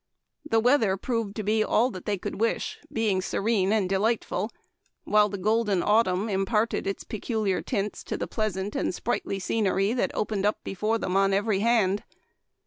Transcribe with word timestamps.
The 0.49 0.59
weather 0.59 0.97
proved 0.97 1.35
to 1.35 1.43
be 1.43 1.63
all 1.63 1.91
they 1.91 2.17
could 2.17 2.41
wish, 2.41 2.79
being 2.91 3.21
serene 3.21 3.71
and 3.71 3.87
delightful, 3.87 4.49
while 5.03 5.29
the 5.29 5.37
golden 5.37 5.83
autumn 5.83 6.27
imparted 6.27 6.87
its 6.87 7.03
peculiar 7.03 7.61
tints 7.61 8.03
to 8.05 8.17
the 8.17 8.25
pleas 8.25 8.57
ant 8.57 8.75
and 8.75 8.95
sprightly 8.95 9.37
scenery 9.37 9.93
that 9.93 10.09
opened 10.15 10.47
up 10.47 10.57
before 10.63 10.97
them 10.97 11.15
on 11.15 11.35
every 11.35 11.59
hand. 11.59 12.01